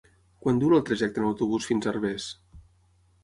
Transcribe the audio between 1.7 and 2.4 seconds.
fins a Herbers?